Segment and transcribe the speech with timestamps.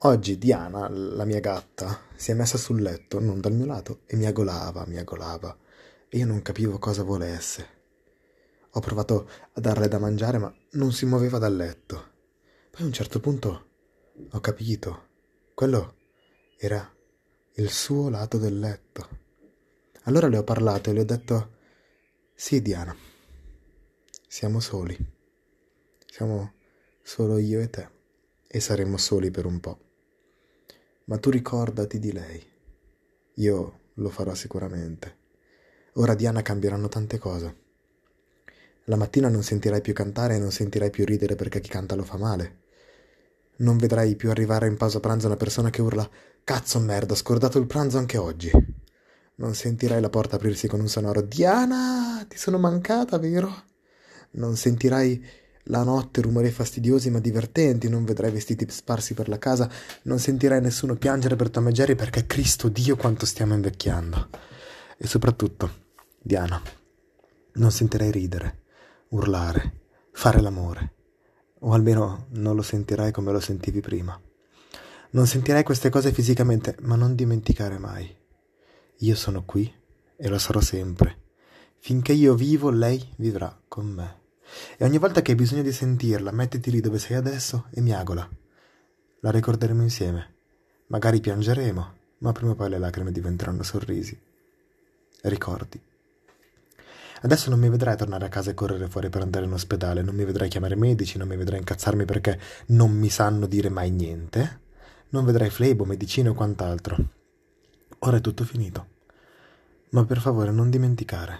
[0.00, 4.14] Oggi Diana, la mia gatta, si è messa sul letto, non dal mio lato, e
[4.16, 5.56] mi agolava, mi agolava,
[6.10, 7.66] e io non capivo cosa volesse.
[8.72, 12.12] Ho provato a darle da mangiare, ma non si muoveva dal letto.
[12.70, 13.68] Poi a un certo punto
[14.30, 15.08] ho capito.
[15.54, 15.94] Quello
[16.58, 16.94] era
[17.54, 19.08] il suo lato del letto.
[20.02, 21.56] Allora le ho parlato e le ho detto,
[22.34, 22.94] sì Diana,
[24.28, 24.94] siamo soli.
[26.04, 26.52] Siamo
[27.00, 27.95] solo io e te.
[28.56, 29.78] E saremo soli per un po'
[31.06, 32.44] ma tu ricordati di lei.
[33.34, 35.24] Io lo farò sicuramente.
[35.94, 37.64] Ora Diana cambieranno tante cose.
[38.84, 42.02] La mattina non sentirai più cantare e non sentirai più ridere perché chi canta lo
[42.02, 42.64] fa male.
[43.58, 46.08] Non vedrai più arrivare in pausa pranzo una persona che urla
[46.42, 48.50] Cazzo merda, ho scordato il pranzo anche oggi.
[49.36, 53.64] Non sentirai la porta aprirsi con un sonoro Diana, ti sono mancata, vero?
[54.32, 55.24] Non sentirai
[55.68, 59.70] la notte rumori fastidiosi ma divertenti, non vedrai vestiti sparsi per la casa,
[60.02, 64.28] non sentirai nessuno piangere per Tom e Jerry perché Cristo Dio quanto stiamo invecchiando.
[64.98, 65.70] E soprattutto,
[66.20, 66.60] Diana,
[67.54, 68.62] non sentirai ridere,
[69.08, 69.80] urlare,
[70.12, 70.94] fare l'amore.
[71.60, 74.20] O almeno non lo sentirai come lo sentivi prima.
[75.10, 78.14] Non sentirai queste cose fisicamente, ma non dimenticare mai.
[79.00, 79.72] Io sono qui
[80.16, 81.24] e lo sarò sempre.
[81.78, 84.24] Finché io vivo, lei vivrà con me.
[84.78, 88.28] E ogni volta che hai bisogno di sentirla, mettiti lì dove sei adesso e miagola.
[89.20, 90.34] La ricorderemo insieme.
[90.88, 94.20] Magari piangeremo, ma prima o poi le lacrime diventeranno sorrisi.
[95.22, 95.80] Ricordi.
[97.22, 100.14] Adesso non mi vedrai tornare a casa e correre fuori per andare in ospedale, non
[100.14, 104.60] mi vedrai chiamare medici, non mi vedrai incazzarmi perché non mi sanno dire mai niente,
[105.08, 106.96] non vedrai flebo, medicine o quant'altro.
[108.00, 108.88] Ora è tutto finito.
[109.90, 111.38] Ma per favore non dimenticare.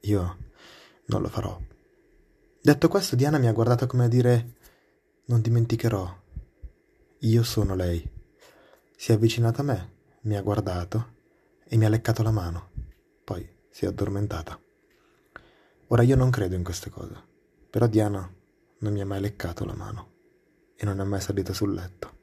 [0.00, 0.36] Io
[1.06, 1.60] non lo farò.
[2.66, 4.54] Detto questo, Diana mi ha guardato come a dire
[5.26, 6.22] non dimenticherò.
[7.18, 8.10] Io sono lei.
[8.96, 11.08] Si è avvicinata a me, mi ha guardato
[11.62, 12.70] e mi ha leccato la mano.
[13.22, 14.58] Poi si è addormentata.
[15.88, 17.14] Ora io non credo in queste cose,
[17.68, 18.26] però Diana
[18.78, 20.12] non mi ha mai leccato la mano
[20.74, 22.13] e non è mai salita sul letto.